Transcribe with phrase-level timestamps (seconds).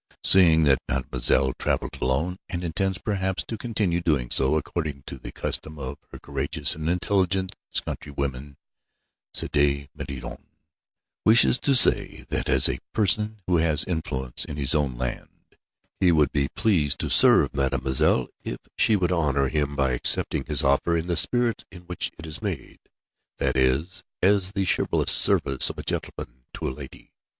[0.23, 5.31] Seeing that Mademoiselle travelled alone, and intends perhaps to continue doing so, according to the
[5.31, 8.57] custom of her courageous and intelligent countrywomen,
[9.35, 10.41] Sidi Maïeddine
[11.23, 15.55] wishes to say that, as a person who has influence in his own land,
[15.99, 20.63] he would be pleased to serve Mademoiselle, if she would honour him by accepting his
[20.63, 22.79] offer in the spirit in which it is made:
[23.37, 27.11] that is, as the chivalrous service of a gentleman to a lady.